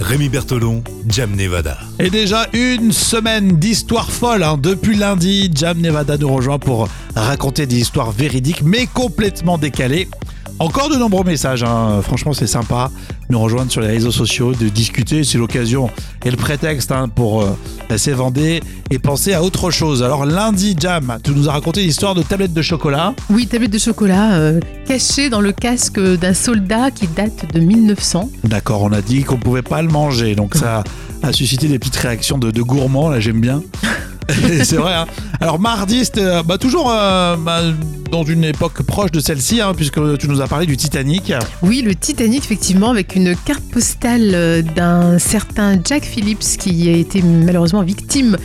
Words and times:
Rémi 0.00 0.28
Bertolon, 0.28 0.82
Jam 1.08 1.34
Nevada. 1.34 1.78
Et 1.98 2.10
déjà 2.10 2.46
une 2.52 2.92
semaine 2.92 3.56
d'histoires 3.58 4.10
folles. 4.10 4.42
hein. 4.42 4.58
Depuis 4.60 4.96
lundi, 4.96 5.50
Jam 5.54 5.78
Nevada 5.80 6.16
nous 6.18 6.28
rejoint 6.32 6.58
pour 6.58 6.88
raconter 7.14 7.66
des 7.66 7.78
histoires 7.80 8.12
véridiques 8.12 8.62
mais 8.62 8.86
complètement 8.86 9.58
décalées. 9.58 10.08
Encore 10.58 10.88
de 10.88 10.96
nombreux 10.96 11.24
messages, 11.24 11.62
hein. 11.62 12.00
franchement 12.02 12.32
c'est 12.32 12.46
sympa. 12.46 12.90
Nous 13.28 13.38
rejoindre 13.38 13.70
sur 13.70 13.82
les 13.82 13.88
réseaux 13.88 14.10
sociaux, 14.10 14.54
de 14.54 14.68
discuter, 14.68 15.22
c'est 15.22 15.36
l'occasion 15.36 15.90
et 16.24 16.30
le 16.30 16.36
prétexte 16.38 16.92
hein, 16.92 17.08
pour 17.08 17.42
euh, 17.42 17.96
s'évander 17.96 18.62
et 18.90 18.98
penser 18.98 19.34
à 19.34 19.42
autre 19.42 19.70
chose. 19.70 20.02
Alors 20.02 20.24
lundi, 20.24 20.74
Jam, 20.78 21.18
tu 21.22 21.32
nous 21.32 21.48
as 21.48 21.52
raconté 21.52 21.82
l'histoire 21.82 22.14
de 22.14 22.22
tablettes 22.22 22.54
de 22.54 22.62
chocolat. 22.62 23.14
Oui, 23.28 23.46
tablette 23.46 23.72
de 23.72 23.78
chocolat 23.78 24.36
euh, 24.36 24.60
cachée 24.86 25.28
dans 25.28 25.42
le 25.42 25.52
casque 25.52 26.00
d'un 26.00 26.34
soldat 26.34 26.90
qui 26.90 27.06
date 27.06 27.52
de 27.52 27.60
1900. 27.60 28.30
D'accord, 28.44 28.82
on 28.82 28.92
a 28.92 29.02
dit 29.02 29.24
qu'on 29.24 29.36
pouvait 29.36 29.62
pas 29.62 29.82
le 29.82 29.88
manger, 29.88 30.34
donc 30.34 30.54
ça 30.54 30.84
a 31.22 31.32
suscité 31.34 31.68
des 31.68 31.78
petites 31.78 31.96
réactions 31.96 32.38
de, 32.38 32.50
de 32.50 32.62
gourmands, 32.62 33.10
là 33.10 33.20
j'aime 33.20 33.40
bien. 33.40 33.62
C'est 34.64 34.76
vrai. 34.76 34.94
hein. 34.94 35.06
Alors 35.40 35.58
mardi, 35.58 36.04
c'était 36.04 36.20
euh, 36.20 36.42
bah, 36.42 36.58
toujours 36.58 36.90
euh, 36.90 37.36
bah, 37.36 37.60
dans 38.10 38.24
une 38.24 38.44
époque 38.44 38.82
proche 38.82 39.10
de 39.10 39.20
celle-ci, 39.20 39.60
hein, 39.60 39.72
puisque 39.74 40.00
tu 40.18 40.28
nous 40.28 40.40
as 40.40 40.46
parlé 40.48 40.66
du 40.66 40.76
Titanic. 40.76 41.32
Oui, 41.62 41.82
le 41.82 41.94
Titanic, 41.94 42.44
effectivement, 42.44 42.90
avec 42.90 43.14
une 43.16 43.36
carte 43.36 43.64
postale 43.70 44.30
euh, 44.34 44.62
d'un 44.62 45.18
certain 45.18 45.78
Jack 45.84 46.04
Phillips 46.04 46.56
qui 46.58 46.88
a 46.88 46.92
été 46.92 47.22
malheureusement 47.22 47.82
victime 47.82 48.36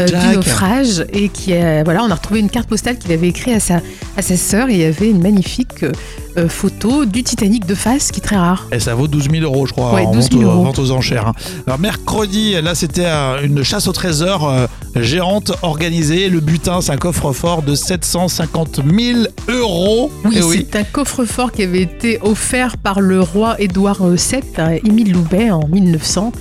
euh, 0.00 0.06
du 0.06 0.36
naufrage 0.36 1.04
et 1.12 1.28
qui 1.28 1.52
a, 1.54 1.84
voilà, 1.84 2.02
on 2.02 2.10
a 2.10 2.14
retrouvé 2.14 2.40
une 2.40 2.50
carte 2.50 2.68
postale 2.68 2.98
qu'il 2.98 3.12
avait 3.12 3.28
écrite 3.28 3.54
à 3.56 3.60
sa, 3.60 3.80
à 4.16 4.22
sa 4.22 4.36
sœur 4.36 4.68
et 4.68 4.72
il 4.74 4.80
y 4.80 4.84
avait 4.84 5.10
une 5.10 5.22
magnifique 5.22 5.82
euh, 5.82 5.92
euh, 6.36 6.48
photo 6.48 7.04
du 7.04 7.22
Titanic 7.22 7.64
de 7.66 7.74
face 7.74 8.10
qui 8.10 8.20
est 8.20 8.22
très 8.24 8.36
rare. 8.36 8.66
Et 8.72 8.80
ça 8.80 8.94
vaut 8.94 9.06
12 9.08 9.28
000 9.30 9.44
euros, 9.44 9.66
je 9.66 9.72
crois, 9.72 9.94
Ouais, 9.94 10.04
en 10.04 10.12
12 10.12 10.22
vente, 10.24 10.32
000 10.32 10.42
aux- 10.42 10.46
euros. 10.54 10.64
vente 10.64 10.78
aux 10.78 10.90
enchères. 10.90 11.28
hein. 11.28 11.32
Alors 11.66 11.78
mercredi, 11.78 12.54
là 12.60 12.74
c'était 12.74 13.04
euh, 13.06 13.42
une 13.44 13.62
chasse 13.62 13.86
au 13.86 13.92
trésor 13.92 14.48
euh, 14.48 14.66
géante 14.96 15.52
organisée. 15.62 16.28
Le 16.28 16.40
butin, 16.40 16.80
c'est 16.80 16.92
un 16.92 16.96
coffre-fort 16.96 17.62
de 17.62 17.74
750 17.74 18.80
000 18.84 19.20
euros. 19.48 20.10
Oui, 20.24 20.36
Eh 20.38 20.42
oui. 20.42 20.66
c'est 20.72 20.78
un 20.78 20.84
coffre-fort 20.84 21.52
qui 21.52 21.62
avait 21.62 21.82
été 21.82 22.18
offert 22.22 22.76
par 22.78 23.00
le 23.00 23.20
roi 23.20 23.56
Édouard 23.60 24.04
VII 24.08 24.40
à 24.58 24.74
Émile 24.76 25.12
Loubet 25.12 25.50
en 25.50 25.66
1900. 25.68 26.32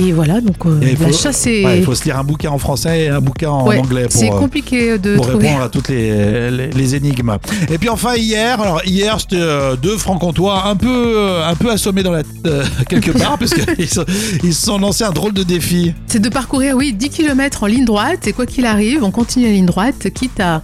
Et 0.00 0.12
voilà, 0.12 0.40
donc 0.40 0.56
euh, 0.64 0.80
Et 0.80 0.92
il 0.92 0.98
la 1.00 1.08
faut- 1.08 1.12
chasse 1.18 1.46
est... 1.46 1.64
Ouais, 1.64 1.78
il 1.78 1.84
faut 1.84 1.94
se 1.94 2.04
lire 2.04 2.18
un 2.18 2.24
bouquin 2.24 2.50
en 2.50 2.58
français 2.58 3.04
et 3.04 3.08
un 3.08 3.20
bouquin 3.20 3.50
en 3.50 3.66
Ouais, 3.66 3.78
anglais 3.78 4.04
pour, 4.04 4.12
c'est 4.12 4.30
euh, 4.30 4.38
compliqué 4.38 4.96
de 4.98 5.16
pour 5.16 5.28
trouver. 5.28 5.46
répondre 5.48 5.64
à 5.64 5.68
toutes 5.68 5.88
les, 5.88 6.50
les, 6.50 6.68
les 6.70 6.94
énigmes. 6.94 7.36
Et 7.70 7.78
puis 7.78 7.88
enfin 7.88 8.14
hier, 8.16 8.60
alors 8.60 8.80
hier 8.86 9.18
c'était 9.20 9.36
euh, 9.40 9.76
deux 9.76 9.96
francs-comtois 9.96 10.66
un 10.66 10.76
peu 10.76 10.88
euh, 11.16 11.46
un 11.48 11.54
peu 11.56 11.70
assommés 11.70 12.02
dans 12.02 12.12
la 12.12 12.22
euh, 12.46 12.64
quelque 12.88 13.10
part 13.10 13.38
parce 13.38 13.54
qu'ils 13.54 13.88
se- 13.90 14.00
ils 14.44 14.54
sont 14.54 14.78
lancés 14.78 15.04
un 15.04 15.10
drôle 15.10 15.32
de 15.32 15.42
défi. 15.42 15.92
C'est 16.06 16.20
de 16.22 16.28
parcourir, 16.28 16.76
oui, 16.76 16.92
10 16.92 17.08
km 17.10 17.64
en 17.64 17.66
ligne 17.66 17.84
droite, 17.84 18.26
et 18.26 18.32
quoi 18.32 18.46
qu'il 18.46 18.66
arrive, 18.66 19.02
on 19.02 19.10
continue 19.10 19.46
la 19.46 19.52
ligne 19.52 19.66
droite, 19.66 20.08
quitte 20.14 20.38
à, 20.40 20.62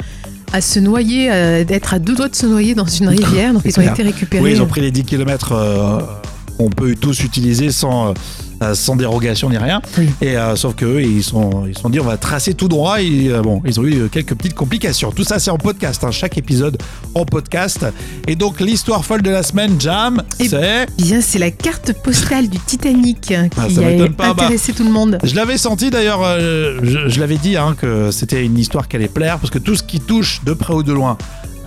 à 0.52 0.60
se 0.60 0.78
noyer, 0.78 1.28
euh, 1.32 1.64
d'être 1.64 1.92
à 1.94 1.98
deux 1.98 2.14
doigts 2.14 2.28
de 2.28 2.36
se 2.36 2.46
noyer 2.46 2.74
dans 2.74 2.86
une 2.86 3.08
rivière. 3.08 3.52
Donc 3.52 3.62
ils 3.66 3.70
ont 3.78 3.82
clair. 3.82 3.92
été 3.92 4.02
récupérés. 4.04 4.42
Oui, 4.44 4.52
ils 4.52 4.62
ont 4.62 4.66
pris 4.66 4.80
les 4.80 4.90
10 4.92 5.04
km 5.04 5.52
qu'on 6.56 6.70
peut 6.70 6.94
tous 6.94 7.24
utiliser 7.24 7.72
sans 7.72 8.08
euh, 8.08 8.10
euh, 8.10 8.14
sans 8.74 8.96
dérogation 8.96 9.50
ni 9.50 9.58
rien. 9.58 9.80
Oui. 9.98 10.08
Et 10.20 10.36
euh, 10.36 10.56
sauf 10.56 10.74
que 10.74 10.84
eux, 10.84 11.02
ils 11.02 11.22
sont 11.22 11.66
ils 11.66 11.74
se 11.74 11.80
sont 11.82 11.90
dit 11.90 12.00
on 12.00 12.04
va 12.04 12.16
tracer 12.16 12.54
tout 12.54 12.68
droit. 12.68 13.00
Et 13.02 13.28
euh, 13.30 13.42
bon, 13.42 13.62
ils 13.66 13.78
ont 13.80 13.84
eu 13.84 14.08
quelques 14.10 14.34
petites 14.34 14.54
complications. 14.54 15.10
Tout 15.12 15.24
ça 15.24 15.38
c'est 15.38 15.50
en 15.50 15.58
podcast. 15.58 16.02
hein, 16.04 16.10
chaque 16.10 16.38
épisode 16.38 16.78
en 17.14 17.24
podcast. 17.24 17.86
Et 18.28 18.36
donc 18.36 18.60
l'histoire 18.60 19.04
folle 19.04 19.22
de 19.22 19.30
la 19.30 19.42
semaine, 19.42 19.80
Jam, 19.80 20.22
Et- 20.40 20.48
c'est 20.48 20.86
Bien, 20.98 21.20
c'est 21.20 21.38
la 21.38 21.50
carte 21.50 21.92
postale 21.92 22.48
du 22.48 22.58
Titanic 22.58 23.30
hein, 23.32 23.48
Ah, 23.58 23.66
qui 23.68 23.74
ça 23.74 23.80
a 23.82 24.08
pas, 24.08 24.32
bah. 24.34 24.44
intéressé 24.44 24.72
tout 24.72 24.84
le 24.84 24.90
monde. 24.90 25.18
Je 25.22 25.34
l'avais 25.34 25.58
senti 25.58 25.90
d'ailleurs, 25.90 26.20
euh, 26.22 26.78
je, 26.82 27.08
je 27.08 27.20
l'avais 27.20 27.36
dit 27.36 27.56
hein, 27.56 27.74
que 27.80 28.10
c'était 28.10 28.44
une 28.44 28.58
histoire 28.58 28.88
qui 28.88 28.96
allait 28.96 29.08
plaire 29.08 29.38
parce 29.38 29.50
que 29.50 29.58
tout 29.58 29.74
ce 29.74 29.82
qui 29.82 30.00
touche 30.00 30.40
de 30.44 30.52
près 30.52 30.74
ou 30.74 30.82
de 30.82 30.92
loin 30.92 31.16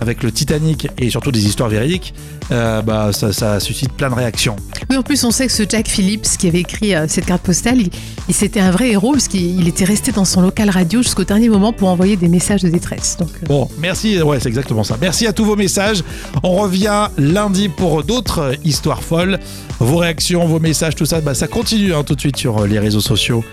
avec 0.00 0.22
le 0.22 0.30
Titanic 0.32 0.88
et 0.98 1.10
surtout 1.10 1.32
des 1.32 1.46
histoires 1.46 1.68
véridiques, 1.68 2.14
euh, 2.50 2.80
bah, 2.82 3.10
ça, 3.12 3.32
ça 3.32 3.60
suscite 3.60 3.92
plein 3.92 4.08
de 4.10 4.14
réactions. 4.14 4.56
Oui, 4.90 4.96
en 4.96 5.02
plus, 5.02 5.22
on 5.24 5.30
sait 5.30 5.46
que 5.46 5.52
ce 5.52 5.64
Jack 5.68 5.86
Phillips 5.88 6.26
qui 6.38 6.48
avait 6.48 6.60
écrit 6.60 6.94
euh, 6.94 7.06
cette 7.08 7.26
carte 7.26 7.42
postale, 7.42 7.80
il, 7.80 7.90
il- 8.28 8.34
c'était 8.34 8.60
un 8.60 8.70
vrai 8.70 8.90
héros 8.90 9.12
parce 9.12 9.28
qu'il 9.28 9.60
il 9.60 9.68
était 9.68 9.84
resté 9.84 10.12
dans 10.12 10.24
son 10.24 10.40
local 10.40 10.70
radio 10.70 11.02
jusqu'au 11.02 11.24
dernier 11.24 11.48
moment 11.48 11.72
pour 11.72 11.88
envoyer 11.88 12.16
des 12.16 12.28
messages 12.28 12.62
de 12.62 12.68
détresse. 12.68 13.16
Donc, 13.18 13.30
euh, 13.42 13.46
Bon, 13.46 13.68
merci, 13.78 14.20
ouais, 14.22 14.38
c'est 14.40 14.48
exactement 14.48 14.84
ça. 14.84 14.96
Merci 15.00 15.26
à 15.26 15.32
tous 15.32 15.44
vos 15.44 15.56
messages. 15.56 16.02
On 16.42 16.52
revient 16.56 17.08
lundi 17.18 17.68
pour 17.68 18.04
d'autres 18.04 18.52
histoires 18.64 19.02
folles. 19.02 19.38
Vos 19.80 19.96
réactions, 19.98 20.46
vos 20.46 20.60
messages, 20.60 20.94
tout 20.94 21.06
ça, 21.06 21.20
bah, 21.20 21.34
ça 21.34 21.46
continue 21.48 21.92
hein, 21.94 22.02
tout 22.04 22.14
de 22.14 22.20
suite 22.20 22.36
sur 22.36 22.66
les 22.66 22.78
réseaux 22.78 23.00
sociaux 23.00 23.44